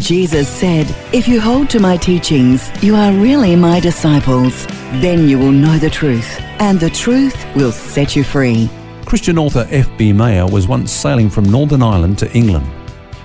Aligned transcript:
Jesus 0.00 0.48
said, 0.48 0.86
If 1.12 1.26
you 1.26 1.40
hold 1.40 1.70
to 1.70 1.80
my 1.80 1.96
teachings, 1.96 2.70
you 2.82 2.94
are 2.94 3.12
really 3.12 3.56
my 3.56 3.80
disciples. 3.80 4.66
Then 5.00 5.28
you 5.28 5.38
will 5.38 5.52
know 5.52 5.78
the 5.78 5.90
truth, 5.90 6.38
and 6.58 6.78
the 6.78 6.90
truth 6.90 7.46
will 7.56 7.72
set 7.72 8.14
you 8.14 8.22
free. 8.22 8.68
Christian 9.06 9.38
author 9.38 9.66
F.B. 9.70 10.12
Meyer 10.12 10.46
was 10.46 10.68
once 10.68 10.92
sailing 10.92 11.30
from 11.30 11.44
Northern 11.44 11.82
Ireland 11.82 12.18
to 12.18 12.32
England. 12.32 12.66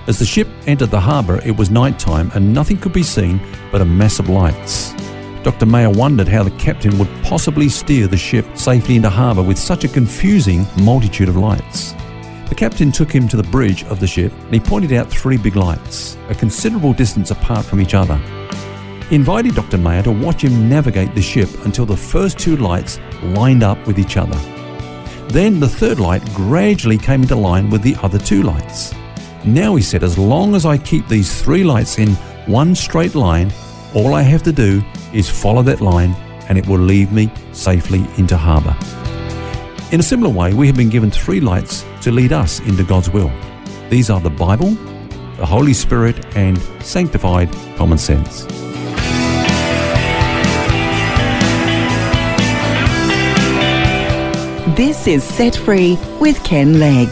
As 0.06 0.18
the 0.18 0.24
ship 0.24 0.48
entered 0.66 0.90
the 0.90 1.00
harbour, 1.00 1.40
it 1.44 1.56
was 1.56 1.70
night 1.70 1.98
time 1.98 2.30
and 2.34 2.52
nothing 2.52 2.78
could 2.78 2.92
be 2.92 3.02
seen 3.02 3.40
but 3.70 3.80
a 3.80 3.84
mass 3.84 4.18
of 4.18 4.28
lights. 4.28 4.92
Dr. 5.42 5.66
Meyer 5.66 5.90
wondered 5.90 6.28
how 6.28 6.42
the 6.42 6.50
captain 6.52 6.96
would 6.98 7.08
possibly 7.22 7.68
steer 7.68 8.06
the 8.06 8.16
ship 8.16 8.46
safely 8.54 8.96
into 8.96 9.10
harbour 9.10 9.42
with 9.42 9.58
such 9.58 9.84
a 9.84 9.88
confusing 9.88 10.66
multitude 10.78 11.28
of 11.28 11.36
lights. 11.36 11.94
The 12.52 12.58
captain 12.58 12.92
took 12.92 13.10
him 13.10 13.28
to 13.28 13.38
the 13.38 13.44
bridge 13.44 13.82
of 13.84 13.98
the 13.98 14.06
ship 14.06 14.30
and 14.30 14.52
he 14.52 14.60
pointed 14.60 14.92
out 14.92 15.08
three 15.08 15.38
big 15.38 15.56
lights, 15.56 16.18
a 16.28 16.34
considerable 16.34 16.92
distance 16.92 17.30
apart 17.30 17.64
from 17.64 17.80
each 17.80 17.94
other. 17.94 18.18
He 19.08 19.14
invited 19.14 19.54
Dr. 19.54 19.78
Meyer 19.78 20.02
to 20.02 20.10
watch 20.10 20.44
him 20.44 20.68
navigate 20.68 21.14
the 21.14 21.22
ship 21.22 21.48
until 21.64 21.86
the 21.86 21.96
first 21.96 22.38
two 22.38 22.58
lights 22.58 23.00
lined 23.22 23.62
up 23.62 23.78
with 23.86 23.98
each 23.98 24.18
other. 24.18 24.36
Then 25.28 25.60
the 25.60 25.68
third 25.68 25.98
light 25.98 26.22
gradually 26.34 26.98
came 26.98 27.22
into 27.22 27.36
line 27.36 27.70
with 27.70 27.80
the 27.80 27.96
other 28.02 28.18
two 28.18 28.42
lights. 28.42 28.92
Now 29.46 29.74
he 29.74 29.82
said, 29.82 30.04
as 30.04 30.18
long 30.18 30.54
as 30.54 30.66
I 30.66 30.76
keep 30.76 31.08
these 31.08 31.40
three 31.40 31.64
lights 31.64 31.98
in 31.98 32.10
one 32.44 32.74
straight 32.74 33.14
line, 33.14 33.50
all 33.94 34.12
I 34.12 34.20
have 34.20 34.42
to 34.42 34.52
do 34.52 34.82
is 35.14 35.26
follow 35.26 35.62
that 35.62 35.80
line 35.80 36.10
and 36.50 36.58
it 36.58 36.66
will 36.66 36.80
lead 36.80 37.12
me 37.12 37.32
safely 37.52 38.06
into 38.18 38.36
harbour. 38.36 38.76
In 39.92 40.00
a 40.00 40.02
similar 40.02 40.32
way, 40.32 40.54
we 40.54 40.66
have 40.68 40.74
been 40.74 40.88
given 40.88 41.10
three 41.10 41.38
lights 41.38 41.84
to 42.00 42.10
lead 42.10 42.32
us 42.32 42.60
into 42.60 42.82
God's 42.82 43.10
will. 43.10 43.30
These 43.90 44.08
are 44.08 44.20
the 44.20 44.30
Bible, 44.30 44.70
the 45.36 45.44
Holy 45.44 45.74
Spirit, 45.74 46.34
and 46.34 46.56
sanctified 46.82 47.52
common 47.76 47.98
sense. 47.98 48.46
This 54.74 55.06
is 55.06 55.22
Set 55.22 55.56
Free 55.56 55.98
with 56.18 56.42
Ken 56.42 56.80
Legg. 56.80 57.10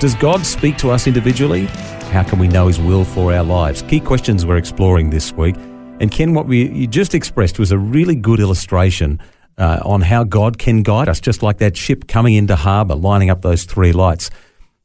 Does 0.00 0.16
God 0.16 0.44
speak 0.44 0.76
to 0.78 0.90
us 0.90 1.06
individually? 1.06 1.66
How 2.10 2.24
can 2.24 2.40
we 2.40 2.48
know 2.48 2.66
His 2.66 2.80
will 2.80 3.04
for 3.04 3.32
our 3.32 3.44
lives? 3.44 3.82
Key 3.82 4.00
questions 4.00 4.44
we're 4.44 4.56
exploring 4.56 5.10
this 5.10 5.32
week. 5.34 5.54
And 6.00 6.10
Ken, 6.10 6.34
what 6.34 6.48
we 6.48 6.68
you 6.68 6.88
just 6.88 7.14
expressed 7.14 7.60
was 7.60 7.70
a 7.70 7.78
really 7.78 8.16
good 8.16 8.40
illustration 8.40 9.20
uh, 9.58 9.80
on 9.84 10.00
how 10.00 10.24
God 10.24 10.58
can 10.58 10.82
guide 10.82 11.08
us, 11.08 11.20
just 11.20 11.42
like 11.42 11.58
that 11.58 11.76
ship 11.76 12.08
coming 12.08 12.34
into 12.34 12.56
harbour, 12.56 12.94
lining 12.94 13.30
up 13.30 13.42
those 13.42 13.64
three 13.64 13.92
lights. 13.92 14.30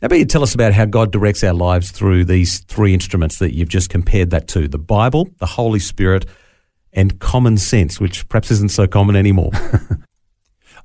How 0.01 0.05
about 0.05 0.19
you 0.19 0.25
tell 0.25 0.43
us 0.43 0.53
about 0.53 0.73
how 0.73 0.85
God 0.85 1.11
directs 1.11 1.43
our 1.43 1.53
lives 1.53 1.91
through 1.91 2.25
these 2.25 2.59
three 2.59 2.93
instruments 2.93 3.39
that 3.39 3.55
you've 3.55 3.69
just 3.69 3.89
compared 3.89 4.29
that 4.29 4.47
to 4.49 4.67
the 4.67 4.77
Bible, 4.77 5.29
the 5.39 5.45
Holy 5.45 5.79
Spirit, 5.79 6.25
and 6.93 7.19
common 7.19 7.57
sense, 7.57 7.99
which 7.99 8.27
perhaps 8.29 8.51
isn't 8.51 8.71
so 8.71 8.87
common 8.87 9.15
anymore. 9.15 9.51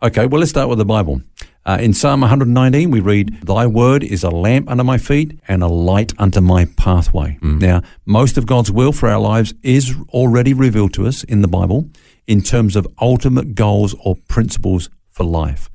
Okay, 0.05 0.27
well, 0.27 0.41
let's 0.41 0.50
start 0.50 0.69
with 0.69 0.78
the 0.78 0.84
Bible. 0.84 1.22
Uh, 1.64 1.78
in 1.80 1.94
Psalm 1.94 2.22
119, 2.22 2.91
we 2.91 2.98
read, 2.98 3.41
Thy 3.42 3.69
word 3.69 4.02
is 4.02 4.24
a 4.24 4.30
lamp 4.30 4.69
under 4.69 4.83
my 4.83 4.98
feet 4.98 5.39
and 5.46 5.62
a 5.62 5.68
light 5.68 6.12
unto 6.18 6.40
my 6.40 6.64
pathway. 6.77 7.39
Now, 7.61 7.83
most 8.05 8.36
of 8.36 8.45
God's 8.45 8.73
will 8.73 8.90
for 8.90 9.08
our 9.08 9.20
lives 9.20 9.55
is 9.62 9.95
already 10.08 10.55
revealed 10.55 10.92
to 10.95 11.06
us 11.06 11.23
in 11.23 11.40
the 11.40 11.46
Bible 11.46 11.89
in 12.27 12.40
terms 12.40 12.77
of 12.77 12.86
ultimate 13.00 13.55
goals 13.55 13.94
or 14.05 14.16
principles 14.28 14.88
for 15.10 15.24
life. 15.24 15.68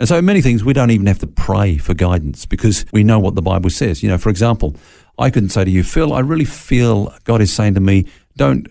And 0.00 0.08
so 0.08 0.20
many 0.20 0.42
things 0.42 0.64
we 0.64 0.72
don't 0.72 0.90
even 0.90 1.06
have 1.06 1.20
to 1.20 1.26
pray 1.26 1.78
for 1.78 1.94
guidance 1.94 2.46
because 2.46 2.84
we 2.92 3.04
know 3.04 3.18
what 3.18 3.36
the 3.36 3.42
Bible 3.42 3.70
says. 3.70 4.02
You 4.02 4.08
know, 4.08 4.18
for 4.18 4.28
example, 4.28 4.74
I 5.18 5.30
couldn't 5.30 5.50
say 5.50 5.64
to 5.64 5.70
you, 5.70 5.82
Phil, 5.82 6.12
I 6.12 6.20
really 6.20 6.44
feel 6.44 7.14
God 7.24 7.40
is 7.40 7.52
saying 7.52 7.74
to 7.74 7.80
me, 7.80 8.06
don't 8.36 8.66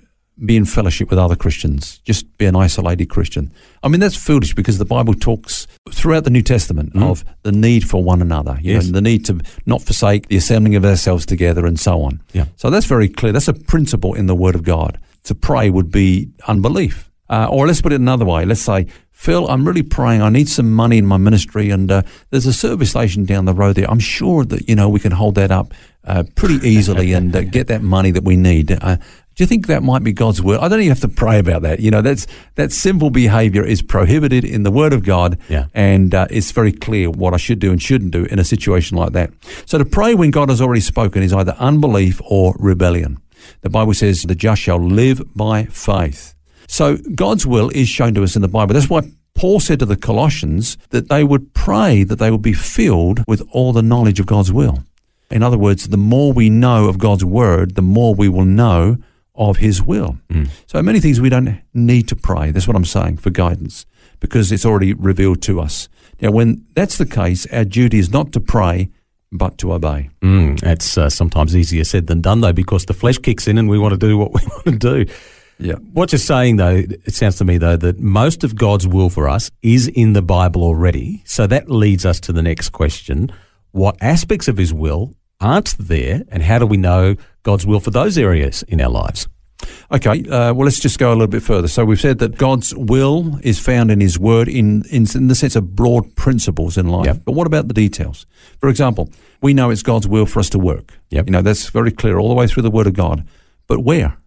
be 0.46 0.58
in 0.58 0.66
fellowship 0.66 1.10
with 1.10 1.20
other 1.20 1.36
Christians. 1.36 2.00
Just 2.00 2.38
be 2.38 2.46
an 2.46 2.56
isolated 2.56 3.06
Christian. 3.08 3.52
I 3.84 3.88
mean, 3.88 4.00
that's 4.00 4.16
foolish 4.16 4.54
because 4.54 4.78
the 4.78 4.86
Bible 4.86 5.14
talks 5.14 5.68
throughout 5.92 6.24
the 6.24 6.30
New 6.30 6.42
Testament 6.42 6.94
hmm? 6.94 7.04
of 7.04 7.24
the 7.44 7.52
need 7.52 7.88
for 7.88 8.04
one 8.04 8.22
another, 8.22 8.58
you 8.62 8.74
Yes. 8.74 8.88
know, 8.88 8.94
the 8.94 9.02
need 9.02 9.26
to 9.26 9.40
not 9.66 9.82
forsake 9.82 10.28
the 10.28 10.36
assembling 10.36 10.76
of 10.76 10.84
ourselves 10.84 11.26
together 11.26 11.66
and 11.66 11.80
so 11.80 12.02
on. 12.02 12.22
Yeah. 12.34 12.46
So 12.58 12.70
that's 12.70 12.88
very 12.88 13.08
clear. 13.08 13.32
That's 13.32 13.48
a 13.48 13.54
principle 13.54 14.14
in 14.14 14.26
the 14.26 14.36
Word 14.36 14.56
of 14.56 14.64
God. 14.64 15.00
To 15.26 15.36
pray 15.36 15.70
would 15.70 15.92
be 15.92 16.30
unbelief. 16.48 17.10
Uh, 17.30 17.48
or 17.50 17.66
let's 17.68 17.82
put 17.82 17.92
it 17.94 18.00
another 18.02 18.26
way. 18.26 18.46
Let's 18.46 18.62
say, 18.62 18.86
Phil, 19.12 19.48
I'm 19.50 19.66
really 19.66 19.84
praying. 19.84 20.22
I 20.22 20.30
need 20.30 20.50
some 20.50 20.72
money 20.74 20.98
in 20.98 21.06
my 21.06 21.18
ministry, 21.18 21.70
and 21.70 21.90
uh, 21.92 22.02
there's 22.30 22.46
a 22.46 22.54
service 22.54 22.90
station 22.92 23.24
down 23.26 23.46
the 23.46 23.54
road 23.54 23.76
there. 23.78 23.90
I'm 23.90 24.00
sure 24.00 24.44
that 24.46 24.68
you 24.68 24.76
know 24.76 24.90
we 24.90 25.00
can 25.00 25.14
hold 25.14 25.36
that 25.36 25.50
up 25.52 25.74
uh, 26.04 26.24
pretty 26.36 26.56
easily 26.68 27.14
and 27.14 27.34
uh, 27.36 27.44
get 27.44 27.68
that 27.68 27.82
money 27.82 28.12
that 28.12 28.24
we 28.24 28.36
need. 28.36 28.72
Uh, 28.72 28.98
do 29.36 29.44
you 29.44 29.48
think 29.48 29.66
that 29.68 29.82
might 29.82 30.04
be 30.04 30.12
God's 30.14 30.42
will? 30.44 30.60
I 30.62 30.68
don't 30.68 30.80
even 30.82 30.90
have 30.96 31.00
to 31.00 31.08
pray 31.08 31.40
about 31.40 31.62
that. 31.64 31.80
You 31.80 31.90
know, 31.90 32.02
that's 32.02 32.28
that 32.56 32.72
simple 32.72 33.10
behaviour 33.10 33.64
is 33.66 33.82
prohibited 33.82 34.44
in 34.44 34.64
the 34.64 34.70
Word 34.72 34.94
of 34.94 35.04
God, 35.04 35.40
Yeah. 35.50 35.68
and 35.74 36.14
uh, 36.14 36.28
it's 36.30 36.52
very 36.52 36.72
clear 36.74 37.10
what 37.10 37.34
I 37.34 37.38
should 37.38 37.60
do 37.60 37.72
and 37.72 37.82
shouldn't 37.82 38.12
do 38.12 38.26
in 38.26 38.38
a 38.38 38.44
situation 38.44 38.98
like 38.98 39.14
that. 39.14 39.32
So 39.66 39.78
to 39.78 39.86
pray 39.86 40.14
when 40.14 40.30
God 40.30 40.50
has 40.50 40.62
already 40.62 40.82
spoken 40.82 41.24
is 41.24 41.34
either 41.34 41.56
unbelief 41.58 42.22
or 42.26 42.56
rebellion. 42.60 43.20
The 43.62 43.70
Bible 43.70 43.94
says, 43.94 44.24
"The 44.24 44.36
just 44.36 44.62
shall 44.62 44.78
live 44.78 45.22
by 45.36 45.64
faith." 45.66 46.36
So 46.74 46.98
God's 46.98 47.46
will 47.46 47.70
is 47.70 47.88
shown 47.88 48.16
to 48.16 48.24
us 48.24 48.36
in 48.36 48.42
the 48.42 48.48
Bible. 48.48 48.74
That's 48.74 48.90
why 48.90 49.02
Paul 49.36 49.60
said 49.60 49.78
to 49.78 49.86
the 49.86 49.96
Colossians 49.96 50.76
that 50.90 51.08
they 51.08 51.24
would 51.24 51.54
pray 51.54 52.04
that 52.04 52.16
they 52.16 52.32
would 52.32 52.42
be 52.42 52.54
filled 52.54 53.24
with 53.28 53.48
all 53.52 53.74
the 53.74 53.84
knowledge 53.84 54.20
of 54.20 54.26
God's 54.26 54.52
will. 54.52 54.84
In 55.30 55.44
other 55.44 55.58
words, 55.60 55.90
the 55.90 55.98
more 55.98 56.34
we 56.34 56.50
know 56.50 56.88
of 56.88 56.98
God's 56.98 57.24
word, 57.24 57.76
the 57.76 57.84
more 57.84 58.16
we 58.16 58.28
will 58.28 58.44
know 58.44 58.98
of 59.36 59.58
his 59.58 59.84
will. 59.84 60.18
So 60.66 60.82
many 60.82 61.00
things 61.00 61.22
we 61.22 61.30
don't 61.30 61.62
need 61.76 62.08
to 62.08 62.16
pray. 62.16 62.50
That's 62.50 62.68
what 62.68 62.76
I'm 62.76 62.86
saying 62.86 63.18
for 63.18 63.30
guidance 63.30 63.86
because 64.20 64.52
it's 64.52 64.66
already 64.66 64.94
revealed 64.94 65.44
to 65.44 65.62
us. 65.62 65.90
Now, 66.22 66.32
when 66.32 66.66
that's 66.74 66.98
the 66.98 67.06
case, 67.06 67.46
our 67.54 67.66
duty 67.66 68.00
is 68.00 68.12
not 68.12 68.34
to 68.34 68.40
pray, 68.40 68.90
but 69.32 69.60
to 69.60 69.74
obey. 69.74 70.10
Mm, 70.24 70.60
that's 70.60 70.98
uh, 70.98 71.12
sometimes 71.12 71.56
easier 71.56 71.84
said 71.84 72.08
than 72.08 72.22
done, 72.22 72.42
though, 72.42 72.52
because 72.52 72.86
the 72.86 72.96
flesh 72.96 73.20
kicks 73.20 73.48
in 73.48 73.60
and 73.60 73.70
we 73.70 73.78
want 73.78 73.92
to 73.94 74.00
do 74.00 74.18
what 74.18 74.34
we 74.34 74.42
want 74.48 74.82
to 74.82 75.06
do. 75.06 75.14
Yeah. 75.60 75.76
What 75.76 76.12
you're 76.12 76.20
saying, 76.20 76.58
though, 76.58 76.84
it 76.88 77.14
sounds 77.14 77.38
to 77.38 77.46
me, 77.46 77.58
though, 77.58 77.78
that 77.78 78.00
most 78.00 78.44
of 78.44 78.56
God's 78.56 78.88
will 78.88 79.10
for 79.10 79.30
us 79.30 79.50
is 79.62 79.88
in 79.88 80.14
the 80.14 80.22
Bible 80.22 80.64
already. 80.64 81.24
So 81.26 81.48
that 81.48 81.70
leads 81.70 82.06
us 82.06 82.20
to 82.22 82.34
the 82.34 82.42
next 82.42 82.70
question. 82.70 83.32
What 83.72 83.98
aspects 84.02 84.48
of 84.48 84.58
his 84.58 84.74
will 84.74 85.14
aren't 85.40 85.78
there, 85.78 86.24
and 86.30 86.44
how 86.44 86.60
do 86.60 86.66
we 86.66 86.78
know 86.78 87.16
God's 87.44 87.66
will 87.66 87.80
for 87.80 87.92
those 87.92 88.18
areas 88.18 88.64
in 88.64 88.82
our 88.82 88.90
lives? 88.90 89.28
Okay, 89.92 90.24
uh, 90.30 90.54
well, 90.54 90.66
let's 90.66 90.80
just 90.80 91.00
go 91.00 91.10
a 91.10 91.14
little 91.14 91.28
bit 91.28 91.44
further. 91.44 91.68
So 91.68 91.86
we've 91.86 92.00
said 92.00 92.20
that 92.20 92.38
God's 92.38 92.74
will 92.76 93.40
is 93.44 93.60
found 93.60 93.92
in 93.92 94.02
His 94.02 94.20
Word 94.20 94.48
in, 94.48 94.84
in, 94.90 95.06
in 95.16 95.28
the 95.28 95.36
sense 95.36 95.56
of 95.56 95.76
broad 95.76 96.16
principles 96.16 96.78
in 96.78 96.88
life. 96.88 97.06
Yep. 97.06 97.22
But 97.26 97.32
what 97.34 97.48
about 97.48 97.68
the 97.68 97.74
details? 97.74 98.26
For 98.60 98.70
example, 98.70 99.10
we 99.42 99.54
know 99.54 99.70
it's 99.70 99.84
God's 99.84 100.08
will 100.08 100.26
for 100.26 100.40
us 100.40 100.50
to 100.52 100.60
work. 100.60 101.00
Yep. 101.12 101.28
You 101.28 101.32
know, 101.32 101.42
that's 101.42 101.70
very 101.70 101.92
clear 101.92 102.18
all 102.18 102.30
the 102.30 102.36
way 102.36 102.48
through 102.48 102.64
the 102.64 102.72
Word 102.72 102.88
of 102.88 102.94
God. 102.94 103.28
But 103.68 103.80
where? 103.84 104.18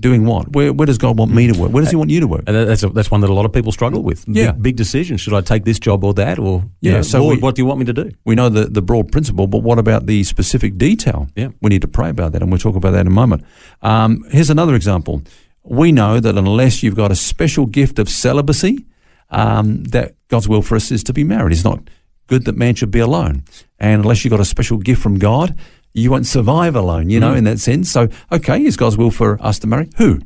Doing 0.00 0.24
what? 0.26 0.52
Where, 0.54 0.72
where 0.72 0.86
does 0.86 0.96
God 0.98 1.18
want 1.18 1.32
me 1.32 1.48
to 1.52 1.58
work? 1.58 1.72
Where 1.72 1.82
does 1.82 1.90
He 1.90 1.96
want 1.96 2.10
you 2.10 2.20
to 2.20 2.28
work? 2.28 2.44
And 2.46 2.54
that's, 2.54 2.84
a, 2.84 2.88
that's 2.90 3.10
one 3.10 3.20
that 3.22 3.30
a 3.30 3.32
lot 3.34 3.44
of 3.44 3.52
people 3.52 3.72
struggle 3.72 4.02
with. 4.02 4.24
Yeah. 4.28 4.52
Big, 4.52 4.62
big 4.62 4.76
decisions. 4.76 5.20
Should 5.20 5.34
I 5.34 5.40
take 5.40 5.64
this 5.64 5.80
job 5.80 6.04
or 6.04 6.14
that? 6.14 6.38
Or, 6.38 6.62
you 6.80 6.90
Yeah, 6.90 6.96
know, 6.98 7.02
so 7.02 7.22
Lord, 7.22 7.36
we- 7.38 7.42
what 7.42 7.56
do 7.56 7.62
you 7.62 7.66
want 7.66 7.80
me 7.80 7.86
to 7.86 7.92
do? 7.92 8.10
We 8.24 8.36
know 8.36 8.48
the, 8.48 8.66
the 8.66 8.80
broad 8.82 9.10
principle, 9.10 9.48
but 9.48 9.58
what 9.64 9.78
about 9.78 10.06
the 10.06 10.22
specific 10.22 10.78
detail? 10.78 11.26
Yeah. 11.34 11.48
We 11.60 11.68
need 11.70 11.82
to 11.82 11.88
pray 11.88 12.10
about 12.10 12.30
that, 12.32 12.42
and 12.42 12.50
we'll 12.52 12.60
talk 12.60 12.76
about 12.76 12.92
that 12.92 13.00
in 13.00 13.06
a 13.08 13.10
moment. 13.10 13.44
Um, 13.82 14.24
here's 14.30 14.50
another 14.50 14.76
example. 14.76 15.22
We 15.64 15.90
know 15.90 16.20
that 16.20 16.38
unless 16.38 16.82
you've 16.84 16.94
got 16.96 17.10
a 17.10 17.16
special 17.16 17.66
gift 17.66 17.98
of 17.98 18.08
celibacy, 18.08 18.86
um, 19.30 19.82
that 19.84 20.14
God's 20.28 20.48
will 20.48 20.62
for 20.62 20.76
us 20.76 20.90
is 20.92 21.02
to 21.04 21.12
be 21.12 21.24
married. 21.24 21.52
It's 21.52 21.64
not 21.64 21.80
good 22.28 22.44
that 22.44 22.56
man 22.56 22.74
should 22.76 22.90
be 22.90 23.00
alone. 23.00 23.42
And 23.80 24.02
unless 24.02 24.24
you've 24.24 24.30
got 24.30 24.40
a 24.40 24.44
special 24.44 24.76
gift 24.78 25.02
from 25.02 25.18
God, 25.18 25.54
you 25.94 26.10
won't 26.10 26.26
survive 26.26 26.76
alone, 26.76 27.10
you 27.10 27.18
know, 27.20 27.34
in 27.34 27.44
that 27.44 27.58
sense. 27.58 27.90
So, 27.90 28.08
okay, 28.30 28.64
is 28.64 28.76
God's 28.76 28.96
will 28.96 29.10
for 29.10 29.40
us 29.42 29.58
to 29.60 29.66
marry? 29.66 29.88
Who? 29.96 30.20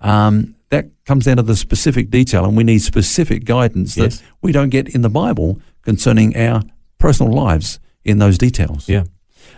Um, 0.00 0.56
that 0.70 0.86
comes 1.04 1.26
down 1.26 1.36
to 1.36 1.42
the 1.42 1.54
specific 1.56 2.10
detail, 2.10 2.44
and 2.44 2.56
we 2.56 2.64
need 2.64 2.80
specific 2.80 3.44
guidance 3.44 3.94
that 3.96 4.12
Yes. 4.12 4.22
we 4.40 4.52
don't 4.52 4.70
get 4.70 4.88
in 4.88 5.02
the 5.02 5.10
Bible 5.10 5.60
concerning 5.82 6.36
our 6.36 6.62
personal 6.98 7.32
lives 7.32 7.78
in 8.04 8.18
those 8.18 8.38
details. 8.38 8.88
Yeah. 8.88 9.04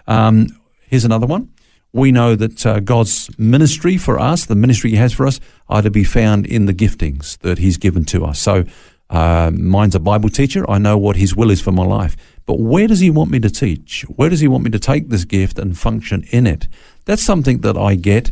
Um, 0.07 0.49
here's 0.89 1.05
another 1.05 1.27
one. 1.27 1.51
we 1.93 2.11
know 2.11 2.35
that 2.35 2.67
uh, 2.67 2.81
God's 2.81 3.31
ministry 3.39 3.97
for 3.97 4.19
us, 4.19 4.47
the 4.47 4.57
ministry 4.57 4.91
He 4.91 4.97
has 4.97 5.13
for 5.13 5.27
us, 5.29 5.39
are 5.69 5.81
to 5.81 5.91
be 5.93 6.03
found 6.03 6.45
in 6.45 6.67
the 6.67 6.75
giftings 6.75 7.39
that 7.39 7.59
He's 7.59 7.77
given 7.77 8.05
to 8.07 8.25
us. 8.25 8.41
So, 8.41 8.65
uh, 9.11 9.53
mine's 9.55 9.95
a 9.95 10.01
Bible 10.01 10.29
teacher. 10.29 10.69
I 10.69 10.79
know 10.79 10.99
what 10.99 11.15
His 11.17 11.37
will 11.37 11.51
is 11.53 11.61
for 11.61 11.71
my 11.71 11.85
life. 11.85 12.17
But 12.47 12.61
where 12.61 12.87
does 12.87 13.01
He 13.01 13.11
want 13.11 13.31
me 13.31 13.41
to 13.41 13.51
teach? 13.51 14.03
Where 14.03 14.29
does 14.29 14.41
He 14.41 14.49
want 14.49 14.65
me 14.65 14.71
to 14.71 14.79
take 14.79 15.09
this 15.09 15.25
gift 15.25 15.59
and 15.59 15.79
function 15.79 16.25
in 16.31 16.47
it? 16.47 16.69
That's 17.05 17.23
something 17.23 17.61
that 17.61 17.77
I 17.77 17.95
get 17.95 18.31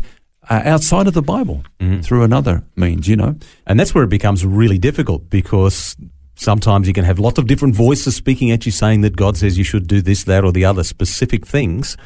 uh, 0.49 0.63
outside 0.65 1.07
of 1.07 1.15
the 1.15 1.23
Bible 1.23 1.65
mm-hmm. 1.81 2.01
through 2.01 2.23
another 2.23 2.65
means, 2.77 3.09
you 3.09 3.17
know. 3.17 3.37
And 3.67 3.79
that's 3.79 3.95
where 3.95 4.05
it 4.05 4.11
becomes 4.11 4.45
really 4.45 4.79
difficult 4.79 5.31
because 5.31 5.97
sometimes 6.35 6.89
you 6.89 6.95
can 6.95 7.05
have 7.05 7.19
lots 7.19 7.39
of 7.39 7.47
different 7.47 7.75
voices 7.75 8.17
speaking 8.17 8.51
at 8.51 8.67
you 8.67 8.73
saying 8.73 9.03
that 9.03 9.17
God 9.17 9.37
says 9.37 9.57
you 9.57 9.65
should 9.65 9.87
do 9.87 10.03
this, 10.03 10.25
that, 10.25 10.45
or 10.45 10.53
the 10.53 10.65
other 10.65 10.85
specific 10.85 11.47
things. 11.47 11.97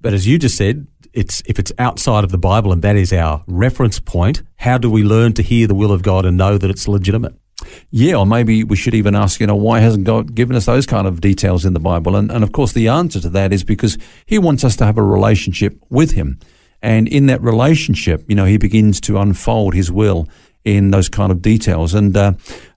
But 0.00 0.12
as 0.12 0.26
you 0.26 0.38
just 0.38 0.56
said, 0.56 0.86
it's 1.12 1.42
if 1.46 1.58
it's 1.58 1.72
outside 1.78 2.24
of 2.24 2.30
the 2.30 2.38
Bible 2.38 2.72
and 2.72 2.82
that 2.82 2.96
is 2.96 3.12
our 3.12 3.42
reference 3.46 4.00
point, 4.00 4.42
how 4.56 4.76
do 4.78 4.90
we 4.90 5.02
learn 5.02 5.32
to 5.34 5.42
hear 5.42 5.66
the 5.66 5.74
will 5.74 5.92
of 5.92 6.02
God 6.02 6.26
and 6.26 6.36
know 6.36 6.58
that 6.58 6.70
it's 6.70 6.88
legitimate? 6.88 7.34
Yeah, 7.90 8.16
or 8.16 8.26
maybe 8.26 8.64
we 8.64 8.76
should 8.76 8.94
even 8.94 9.14
ask, 9.14 9.40
you 9.40 9.46
know, 9.46 9.56
why 9.56 9.80
hasn't 9.80 10.04
God 10.04 10.34
given 10.34 10.56
us 10.56 10.66
those 10.66 10.86
kind 10.86 11.06
of 11.06 11.20
details 11.20 11.64
in 11.64 11.72
the 11.72 11.80
Bible? 11.80 12.16
And, 12.16 12.30
and 12.30 12.42
of 12.42 12.52
course, 12.52 12.72
the 12.72 12.88
answer 12.88 13.20
to 13.20 13.30
that 13.30 13.52
is 13.52 13.64
because 13.64 13.98
He 14.26 14.38
wants 14.38 14.64
us 14.64 14.76
to 14.76 14.84
have 14.84 14.98
a 14.98 15.02
relationship 15.02 15.78
with 15.90 16.12
Him. 16.12 16.38
And 16.82 17.08
in 17.08 17.26
that 17.26 17.40
relationship, 17.40 18.24
you 18.28 18.34
know, 18.34 18.44
He 18.44 18.58
begins 18.58 19.00
to 19.02 19.18
unfold 19.18 19.74
His 19.74 19.90
will 19.90 20.28
in 20.64 20.90
those 20.90 21.08
kind 21.08 21.30
of 21.30 21.42
details. 21.42 21.94
And 21.94 22.16
uh, 22.16 22.32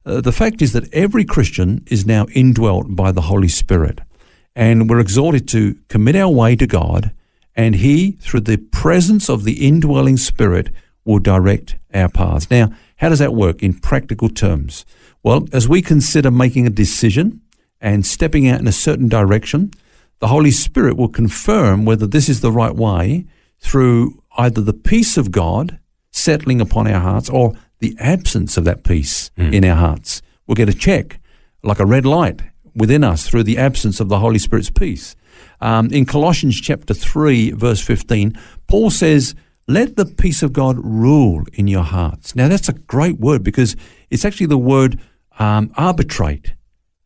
uh, 0.06 0.22
the 0.22 0.32
fact 0.32 0.62
is 0.62 0.74
that 0.74 0.94
every 0.94 1.26
Christian 1.26 1.84
is 1.88 2.06
now 2.06 2.26
indwelt 2.34 2.96
by 2.96 3.12
the 3.12 3.22
Holy 3.22 3.48
Spirit. 3.48 4.00
And 4.56 4.90
we're 4.90 5.00
exhorted 5.00 5.48
to 5.50 5.76
commit 5.88 6.16
our 6.16 6.32
way 6.32 6.56
to 6.56 6.68
God 6.68 7.12
and 7.58 7.76
He, 7.76 8.12
through 8.12 8.42
the 8.42 8.58
presence 8.58 9.30
of 9.30 9.44
the 9.44 9.68
indwelling 9.68 10.18
Spirit, 10.18 10.70
will 11.04 11.20
direct 11.20 11.76
our 11.94 12.08
paths. 12.08 12.50
Now, 12.52 12.72
how 12.98 13.10
does 13.10 13.20
that 13.20 13.34
work 13.34 13.64
in 13.64 13.74
practical 13.74 14.30
terms? 14.30 14.86
Well, 15.24 15.48
as 15.52 15.68
we 15.68 15.82
consider 15.82 16.32
making 16.32 16.68
a 16.68 16.72
decision 16.72 17.42
and 17.80 18.06
stepping 18.06 18.48
out 18.48 18.60
in 18.60 18.68
a 18.68 18.72
certain 18.72 19.08
direction, 19.08 19.72
the 20.20 20.28
Holy 20.28 20.52
Spirit 20.52 20.98
will 20.98 21.10
confirm 21.10 21.86
whether 21.86 22.08
this 22.08 22.28
is 22.28 22.42
the 22.42 22.52
right 22.52 22.76
way 22.76 23.26
through 23.60 24.22
either 24.38 24.62
the 24.62 24.74
peace 24.74 25.18
of 25.18 25.32
God 25.32 25.80
settling 26.12 26.60
upon 26.60 26.88
our 26.88 27.00
hearts 27.00 27.30
or 27.30 27.54
the 27.80 27.96
absence 28.00 28.58
of 28.58 28.66
that 28.66 28.84
peace 28.84 29.30
mm. 29.38 29.54
in 29.54 29.64
our 29.64 29.76
hearts. 29.76 30.22
We'll 30.48 30.56
get 30.56 30.70
a 30.70 30.74
check, 30.74 31.20
like 31.64 31.80
a 31.80 31.86
red 31.86 32.06
light 32.06 32.42
within 32.76 33.04
us 33.04 33.28
through 33.28 33.44
the 33.44 33.58
absence 33.58 34.00
of 34.00 34.10
the 34.10 34.20
Holy 34.20 34.40
Spirit's 34.40 34.70
peace. 34.70 35.16
Um, 35.62 35.92
in 35.92 36.06
Colossians 36.06 36.60
chapter 36.60 36.94
3, 36.94 37.52
verse 37.52 37.82
15, 37.82 38.38
Paul 38.68 38.90
says, 38.90 39.36
Let 39.68 39.98
the 39.98 40.06
peace 40.06 40.44
of 40.44 40.54
God 40.54 40.78
rule 40.80 41.44
in 41.54 41.68
your 41.68 41.84
hearts. 41.84 42.36
Now, 42.36 42.48
that's 42.48 42.70
a 42.70 42.74
great 42.74 43.20
word 43.20 43.44
because 43.44 43.76
it's 44.10 44.24
actually 44.24 44.48
the 44.48 44.58
word 44.58 45.00
um, 45.40 45.72
arbitrate. 45.76 46.54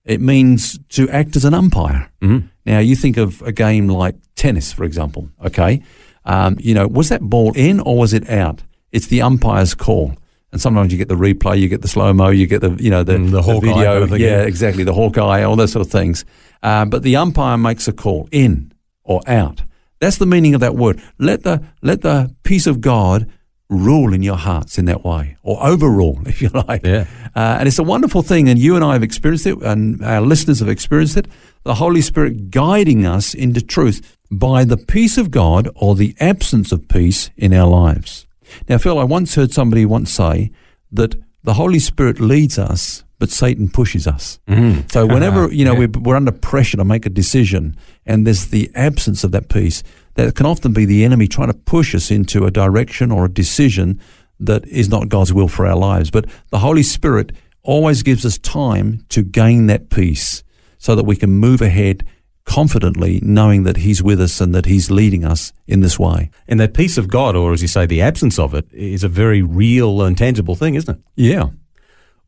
It 0.05 0.21
means 0.21 0.79
to 0.89 1.09
act 1.09 1.35
as 1.35 1.45
an 1.45 1.53
umpire. 1.53 2.11
Mm-hmm. 2.21 2.47
Now, 2.65 2.79
you 2.79 2.95
think 2.95 3.17
of 3.17 3.41
a 3.41 3.51
game 3.51 3.87
like 3.87 4.15
tennis, 4.35 4.71
for 4.71 4.83
example, 4.83 5.29
okay? 5.43 5.81
Um, 6.25 6.57
you 6.59 6.73
know, 6.73 6.87
was 6.87 7.09
that 7.09 7.21
ball 7.21 7.51
in 7.55 7.79
or 7.79 7.97
was 7.97 8.13
it 8.13 8.29
out? 8.29 8.63
It's 8.91 9.07
the 9.07 9.21
umpire's 9.21 9.73
call. 9.73 10.15
And 10.51 10.59
sometimes 10.59 10.91
you 10.91 10.97
get 10.97 11.07
the 11.07 11.15
replay, 11.15 11.59
you 11.59 11.69
get 11.69 11.81
the 11.81 11.87
slow 11.87 12.13
mo, 12.13 12.29
you 12.29 12.45
get 12.45 12.59
the 12.59 12.71
you 12.71 12.89
know 12.89 13.03
the, 13.03 13.13
mm, 13.13 13.31
the, 13.31 13.41
the 13.41 13.59
video, 13.59 14.01
kind 14.01 14.13
of 14.13 14.19
yeah, 14.19 14.41
exactly, 14.41 14.83
the 14.83 14.93
Hawkeye, 14.93 15.43
all 15.43 15.55
those 15.55 15.71
sort 15.71 15.85
of 15.85 15.91
things. 15.91 16.25
Uh, 16.61 16.83
but 16.83 17.03
the 17.03 17.15
umpire 17.15 17.57
makes 17.57 17.87
a 17.87 17.93
call 17.93 18.27
in 18.31 18.73
or 19.03 19.21
out. 19.27 19.61
That's 20.01 20.17
the 20.17 20.25
meaning 20.25 20.55
of 20.55 20.61
that 20.61 20.75
word. 20.75 21.01
Let 21.19 21.43
the 21.43 21.63
let 21.81 22.01
the 22.01 22.35
peace 22.43 22.67
of 22.67 22.81
God 22.81 23.31
rule 23.69 24.13
in 24.13 24.21
your 24.21 24.35
hearts 24.35 24.77
in 24.77 24.85
that 24.85 25.05
way, 25.05 25.37
or 25.43 25.63
overrule, 25.65 26.19
if 26.25 26.41
you 26.41 26.49
like. 26.49 26.85
Yeah. 26.85 27.05
Uh, 27.35 27.57
and 27.59 27.67
it's 27.67 27.79
a 27.79 27.83
wonderful 27.83 28.21
thing, 28.21 28.49
and 28.49 28.59
you 28.59 28.75
and 28.75 28.83
I 28.83 28.93
have 28.93 29.03
experienced 29.03 29.47
it, 29.47 29.61
and 29.61 30.03
our 30.03 30.19
listeners 30.21 30.59
have 30.59 30.67
experienced 30.67 31.15
it. 31.17 31.27
The 31.63 31.75
Holy 31.75 32.01
Spirit 32.01 32.49
guiding 32.51 33.05
us 33.05 33.33
into 33.33 33.61
truth 33.61 34.17
by 34.29 34.65
the 34.65 34.75
peace 34.75 35.17
of 35.17 35.31
God 35.31 35.69
or 35.75 35.95
the 35.95 36.15
absence 36.19 36.71
of 36.71 36.87
peace 36.87 37.29
in 37.37 37.53
our 37.53 37.69
lives. 37.69 38.25
Now, 38.67 38.79
Phil, 38.79 38.99
I 38.99 39.03
once 39.03 39.35
heard 39.35 39.53
somebody 39.53 39.85
once 39.85 40.11
say 40.11 40.49
that 40.91 41.15
the 41.43 41.53
Holy 41.53 41.79
Spirit 41.79 42.19
leads 42.19 42.57
us 42.59 43.03
but 43.21 43.29
Satan 43.29 43.69
pushes 43.69 44.07
us. 44.07 44.39
Mm-hmm. 44.47 44.87
So 44.89 45.05
whenever 45.05 45.53
you 45.53 45.63
know 45.63 45.73
yeah. 45.73 45.85
we're, 45.85 46.01
we're, 46.01 46.15
under 46.15 46.31
pressure 46.31 46.75
to 46.77 46.83
make 46.83 47.05
a 47.05 47.09
decision, 47.09 47.75
and 48.03 48.25
there's 48.25 48.47
the 48.47 48.71
absence 48.73 49.23
of 49.23 49.31
that 49.31 49.47
peace, 49.47 49.83
that 50.15 50.33
can 50.33 50.47
often 50.47 50.73
be 50.73 50.85
the 50.85 51.05
enemy 51.05 51.27
trying 51.27 51.49
to 51.51 51.53
push 51.53 51.93
us 51.93 52.09
into 52.09 52.45
a 52.45 52.51
direction 52.51 53.11
or 53.11 53.25
a 53.25 53.31
decision 53.31 54.01
that 54.39 54.67
is 54.67 54.89
not 54.89 55.07
God's 55.07 55.31
will 55.31 55.47
for 55.47 55.67
our 55.67 55.75
lives. 55.75 56.09
But 56.09 56.25
the 56.49 56.57
Holy 56.57 56.81
Spirit 56.81 57.31
always 57.61 58.01
gives 58.01 58.25
us 58.25 58.39
time 58.39 59.05
to 59.09 59.21
gain 59.21 59.67
that 59.67 59.91
peace, 59.91 60.43
so 60.79 60.95
that 60.95 61.03
we 61.03 61.15
can 61.15 61.29
move 61.29 61.61
ahead 61.61 62.03
confidently 62.43 63.19
knowing 63.21 63.65
that 63.65 63.77
He's 63.77 64.01
with 64.01 64.19
us 64.19 64.41
and 64.41 64.55
that 64.55 64.65
He's 64.65 64.89
leading 64.89 65.23
us 65.23 65.53
in 65.67 65.81
this 65.81 65.99
way. 65.99 66.31
And 66.47 66.59
that 66.59 66.73
peace 66.73 66.97
of 66.97 67.07
God, 67.07 67.35
or 67.35 67.53
as 67.53 67.61
you 67.61 67.67
say, 67.67 67.85
the 67.85 68.01
absence 68.01 68.39
of 68.39 68.55
it, 68.55 68.65
is 68.73 69.03
a 69.03 69.07
very 69.07 69.43
real 69.43 70.01
and 70.01 70.17
tangible 70.17 70.55
thing, 70.55 70.73
isn't 70.73 70.97
it? 70.97 71.03
Yeah. 71.15 71.49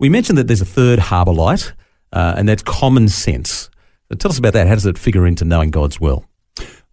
We 0.03 0.09
mentioned 0.09 0.37
that 0.37 0.47
there's 0.47 0.59
a 0.59 0.65
third 0.65 0.99
harbour 0.99 1.31
light, 1.31 1.71
uh, 2.11 2.33
and 2.35 2.49
that's 2.49 2.61
common 2.61 3.07
sense. 3.07 3.69
So 4.09 4.17
tell 4.17 4.31
us 4.31 4.37
about 4.37 4.51
that. 4.51 4.67
How 4.67 4.73
does 4.73 4.85
it 4.85 4.97
figure 4.97 5.25
into 5.25 5.45
knowing 5.45 5.71
God's 5.71 5.97
will? 5.97 6.25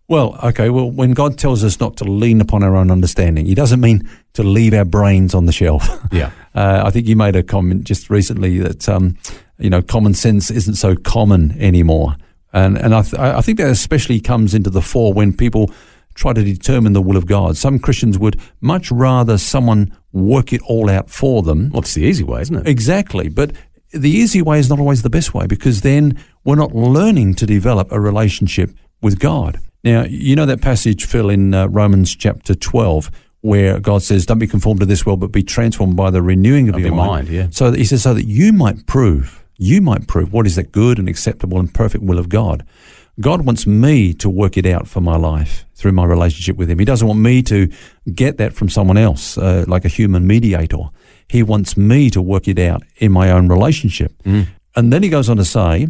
Well, 0.06 0.38
okay. 0.44 0.70
Well, 0.70 0.88
when 0.88 1.10
God 1.10 1.36
tells 1.36 1.64
us 1.64 1.80
not 1.80 1.96
to 1.96 2.04
lean 2.04 2.40
upon 2.40 2.62
our 2.62 2.76
own 2.76 2.88
understanding, 2.88 3.46
He 3.46 3.56
doesn't 3.56 3.80
mean 3.80 4.08
to 4.34 4.44
leave 4.44 4.74
our 4.74 4.84
brains 4.84 5.34
on 5.34 5.46
the 5.46 5.52
shelf. 5.52 5.88
Yeah. 6.12 6.30
Uh, 6.54 6.84
I 6.86 6.90
think 6.90 7.08
you 7.08 7.16
made 7.16 7.34
a 7.34 7.42
comment 7.42 7.82
just 7.82 8.10
recently 8.10 8.58
that 8.58 8.88
um, 8.88 9.18
you 9.58 9.70
know 9.70 9.82
common 9.82 10.14
sense 10.14 10.48
isn't 10.48 10.76
so 10.76 10.94
common 10.94 11.60
anymore, 11.60 12.14
and 12.52 12.78
and 12.78 12.94
I, 12.94 13.02
th- 13.02 13.14
I 13.14 13.40
think 13.40 13.58
that 13.58 13.70
especially 13.70 14.20
comes 14.20 14.54
into 14.54 14.70
the 14.70 14.82
fore 14.82 15.12
when 15.12 15.32
people 15.32 15.72
try 16.14 16.32
to 16.32 16.42
determine 16.42 16.92
the 16.92 17.02
will 17.02 17.16
of 17.16 17.26
God. 17.26 17.56
Some 17.56 17.78
Christians 17.78 18.18
would 18.18 18.40
much 18.60 18.90
rather 18.90 19.38
someone 19.38 19.96
work 20.12 20.52
it 20.52 20.60
all 20.62 20.90
out 20.90 21.10
for 21.10 21.42
them. 21.42 21.70
Well, 21.70 21.82
it's 21.82 21.94
the 21.94 22.02
easy 22.02 22.24
way, 22.24 22.42
isn't 22.42 22.56
it? 22.56 22.66
Exactly. 22.66 23.28
But 23.28 23.52
the 23.92 24.10
easy 24.10 24.42
way 24.42 24.58
is 24.58 24.68
not 24.68 24.78
always 24.78 25.02
the 25.02 25.10
best 25.10 25.34
way 25.34 25.46
because 25.46 25.80
then 25.80 26.18
we're 26.44 26.56
not 26.56 26.74
learning 26.74 27.34
to 27.34 27.46
develop 27.46 27.90
a 27.90 28.00
relationship 28.00 28.70
with 29.00 29.18
God. 29.18 29.58
Now, 29.82 30.04
you 30.04 30.36
know 30.36 30.46
that 30.46 30.60
passage, 30.60 31.06
Phil, 31.06 31.30
in 31.30 31.54
uh, 31.54 31.66
Romans 31.68 32.14
chapter 32.14 32.54
12, 32.54 33.10
where 33.40 33.80
God 33.80 34.02
says, 34.02 34.26
Don't 34.26 34.38
be 34.38 34.46
conformed 34.46 34.80
to 34.80 34.86
this 34.86 35.06
world, 35.06 35.20
but 35.20 35.32
be 35.32 35.42
transformed 35.42 35.96
by 35.96 36.10
the 36.10 36.22
renewing 36.22 36.68
of, 36.68 36.74
of 36.74 36.80
your, 36.82 36.94
mind. 36.94 37.10
mind. 37.10 37.28
Yeah. 37.28 37.46
So 37.50 37.72
he 37.72 37.84
says, 37.84 38.02
So 38.02 38.14
that 38.14 38.26
you 38.26 38.52
might 38.52 38.86
prove, 38.86 39.44
you 39.56 39.80
might 39.80 40.06
prove 40.06 40.32
what 40.32 40.46
is 40.46 40.56
that 40.56 40.72
good 40.72 40.98
and 40.98 41.08
acceptable 41.08 41.58
and 41.58 41.72
perfect 41.72 42.04
will 42.04 42.18
of 42.18 42.28
God. 42.28 42.66
God 43.18 43.44
wants 43.44 43.66
me 43.66 44.14
to 44.14 44.30
work 44.30 44.56
it 44.56 44.66
out 44.66 44.86
for 44.86 45.00
my 45.00 45.16
life 45.16 45.64
through 45.74 45.92
my 45.92 46.04
relationship 46.04 46.56
with 46.56 46.70
Him. 46.70 46.78
He 46.78 46.84
doesn't 46.84 47.06
want 47.06 47.20
me 47.20 47.42
to 47.44 47.68
get 48.14 48.38
that 48.38 48.52
from 48.52 48.68
someone 48.68 48.96
else, 48.96 49.36
uh, 49.36 49.64
like 49.66 49.84
a 49.84 49.88
human 49.88 50.26
mediator. 50.26 50.90
He 51.28 51.42
wants 51.42 51.76
me 51.76 52.10
to 52.10 52.22
work 52.22 52.48
it 52.48 52.58
out 52.58 52.82
in 52.96 53.12
my 53.12 53.30
own 53.30 53.48
relationship. 53.48 54.12
Mm. 54.24 54.48
And 54.76 54.92
then 54.92 55.02
he 55.02 55.08
goes 55.08 55.28
on 55.28 55.36
to 55.36 55.44
say 55.44 55.88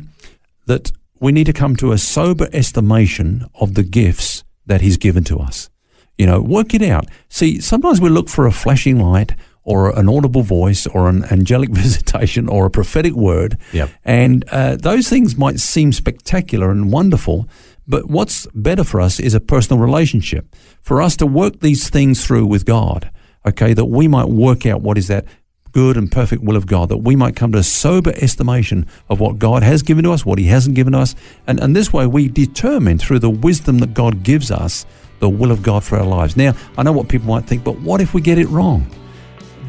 that 0.67 0.91
we 1.21 1.33
need 1.33 1.45
to 1.45 1.53
come 1.53 1.77
to 1.77 1.93
a 1.93 1.99
sober 1.99 2.49
estimation 2.53 3.47
of 3.55 3.75
the 3.75 3.83
gifts 3.83 4.43
that 4.67 4.81
He's 4.81 4.97
given 4.97 5.25
to 5.25 5.39
us. 5.39 5.69
You 6.17 6.27
know, 6.27 6.41
work 6.41 6.75
it 6.75 6.83
out. 6.83 7.07
See, 7.29 7.61
sometimes 7.61 8.01
we 8.01 8.09
look 8.09 8.29
for 8.29 8.47
a 8.47 8.53
flashing 8.53 8.99
light 8.99 9.35
or 9.65 9.97
an 9.99 10.09
audible 10.09 10.43
voice 10.43 10.87
or 10.87 11.09
an 11.09 11.25
angelic 11.25 11.71
visitation 11.83 12.49
or 12.49 12.67
a 12.67 12.71
prophetic 12.71 13.15
word. 13.15 13.57
Yep. 13.73 13.91
And 14.05 14.45
uh, 14.51 14.77
those 14.77 15.09
things 15.09 15.37
might 15.37 15.61
seem 15.61 15.93
spectacular 15.93 16.71
and 16.71 16.93
wonderful, 16.93 17.49
but 17.87 18.09
what's 18.09 18.47
better 18.55 18.85
for 18.85 19.01
us 19.01 19.19
is 19.19 19.35
a 19.35 19.41
personal 19.41 19.83
relationship. 19.83 20.55
For 20.81 21.03
us 21.03 21.17
to 21.17 21.27
work 21.27 21.61
these 21.61 21.91
things 21.91 22.25
through 22.25 22.47
with 22.47 22.65
God, 22.65 23.11
okay, 23.47 23.75
that 23.75 23.87
we 23.87 24.09
might 24.09 24.29
work 24.29 24.67
out 24.67 24.81
what 24.81 24.97
is 24.97 25.09
that 25.09 25.25
good 25.73 25.97
and 25.97 26.11
perfect 26.11 26.43
will 26.43 26.57
of 26.57 26.67
God, 26.67 26.89
that 26.89 26.99
we 26.99 27.17
might 27.17 27.37
come 27.37 27.53
to 27.53 27.59
a 27.59 27.63
sober 27.63 28.13
estimation 28.17 28.87
of 29.09 29.21
what 29.21 29.39
God 29.39 29.63
has 29.63 29.83
given 29.83 30.05
to 30.05 30.13
us, 30.13 30.27
what 30.27 30.39
He 30.39 30.47
hasn't 30.47 30.75
given 30.75 30.93
to 30.93 31.01
us. 31.01 31.15
And, 31.47 31.61
and 31.61 31.77
this 31.77 31.93
way 31.93 32.07
we 32.07 32.29
determine 32.29 32.99
through 32.99 33.21
the 33.21 33.31
wisdom 33.31 33.79
that 33.79 33.95
God 33.95 34.23
gives 34.23 34.51
us 34.51 34.87
the 35.21 35.29
will 35.29 35.51
of 35.51 35.63
God 35.63 35.85
for 35.85 35.99
our 35.99 36.07
lives. 36.07 36.37
Now, 36.37 36.55
I 36.77 36.83
know 36.83 36.93
what 36.93 37.09
people 37.09 37.29
might 37.29 37.45
think, 37.45 37.63
but 37.63 37.79
what 37.81 38.01
if 38.01 38.15
we 38.15 38.21
get 38.21 38.39
it 38.39 38.49
wrong? 38.49 38.89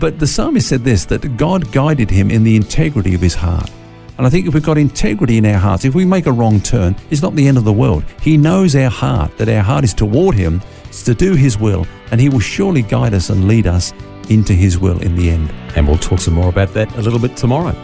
But 0.02 0.18
the 0.18 0.26
psalmist 0.26 0.68
said 0.68 0.84
this 0.84 1.06
that 1.06 1.38
God 1.38 1.72
guided 1.72 2.10
him 2.10 2.32
in 2.32 2.44
the 2.44 2.56
integrity 2.56 3.14
of 3.14 3.22
his 3.22 3.36
heart. 3.36 3.70
And 4.18 4.26
I 4.26 4.32
think 4.32 4.48
if 4.48 4.54
we've 4.56 4.64
got 4.64 4.80
integrity 4.80 5.38
in 5.38 5.46
our 5.46 5.60
hearts, 5.60 5.86
if 5.86 5.94
we 5.94 6.06
make 6.06 6.26
a 6.26 6.32
wrong 6.32 6.60
turn, 6.60 6.96
it's 7.12 7.22
not 7.22 7.36
the 7.36 7.48
end 7.48 7.58
of 7.58 7.66
the 7.66 7.72
world. 7.72 8.04
He 8.20 8.36
knows 8.36 8.76
our 8.76 8.90
heart, 8.90 9.38
that 9.38 9.48
our 9.48 9.62
heart 9.62 9.84
is 9.84 9.94
toward 9.94 10.34
Him, 10.36 10.60
it's 10.86 11.04
to 11.04 11.14
do 11.14 11.36
His 11.36 11.60
will, 11.60 11.86
and 12.12 12.20
He 12.20 12.30
will 12.30 12.40
surely 12.40 12.82
guide 12.82 13.14
us 13.14 13.30
and 13.30 13.48
lead 13.48 13.68
us 13.68 13.94
into 14.28 14.54
His 14.54 14.80
will 14.80 15.00
in 15.02 15.16
the 15.16 15.30
end. 15.30 15.52
And 15.76 15.88
we'll 15.88 15.98
talk 15.98 16.20
some 16.20 16.34
more 16.34 16.50
about 16.50 16.74
that 16.74 16.92
a 16.98 17.02
little 17.02 17.20
bit 17.20 17.38
tomorrow. 17.38 17.76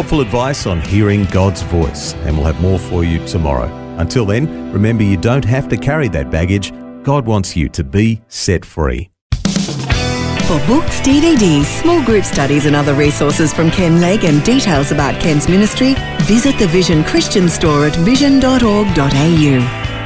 Helpful 0.00 0.22
advice 0.22 0.66
on 0.66 0.80
hearing 0.80 1.26
God's 1.26 1.60
voice, 1.60 2.14
and 2.24 2.34
we'll 2.34 2.46
have 2.46 2.58
more 2.62 2.78
for 2.78 3.04
you 3.04 3.22
tomorrow. 3.26 3.66
Until 3.98 4.24
then, 4.24 4.72
remember 4.72 5.02
you 5.02 5.18
don't 5.18 5.44
have 5.44 5.68
to 5.68 5.76
carry 5.76 6.08
that 6.08 6.30
baggage. 6.30 6.72
God 7.02 7.26
wants 7.26 7.54
you 7.54 7.68
to 7.68 7.84
be 7.84 8.22
set 8.28 8.64
free. 8.64 9.10
For 9.42 10.58
books, 10.66 11.00
DVDs, 11.02 11.66
small 11.82 12.02
group 12.02 12.24
studies, 12.24 12.64
and 12.64 12.74
other 12.74 12.94
resources 12.94 13.52
from 13.52 13.70
Ken 13.70 14.00
Legg 14.00 14.24
and 14.24 14.42
details 14.42 14.90
about 14.90 15.20
Ken's 15.20 15.50
ministry, 15.50 15.94
visit 16.22 16.58
the 16.58 16.68
Vision 16.68 17.04
Christian 17.04 17.46
store 17.50 17.84
at 17.84 17.94
vision.org.au. 17.96 19.58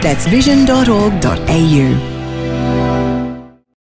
That's 0.02 0.26
vision.org.au. 0.26 2.13